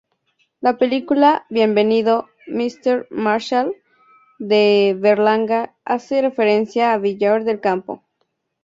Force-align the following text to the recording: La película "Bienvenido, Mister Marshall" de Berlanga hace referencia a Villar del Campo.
La 0.61 0.79
película 0.79 1.45
"Bienvenido, 1.51 2.27
Mister 2.47 3.05
Marshall" 3.11 3.75
de 4.39 4.97
Berlanga 4.97 5.75
hace 5.85 6.23
referencia 6.23 6.91
a 6.93 6.97
Villar 6.97 7.43
del 7.43 7.59
Campo. 7.59 8.03